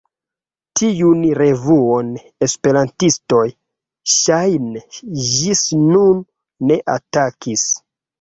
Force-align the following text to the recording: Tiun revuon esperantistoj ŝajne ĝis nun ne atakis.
Tiun 0.79 1.19
revuon 1.39 2.07
esperantistoj 2.47 3.41
ŝajne 4.13 4.81
ĝis 5.35 5.63
nun 5.91 6.25
ne 6.71 6.79
atakis. 6.95 7.67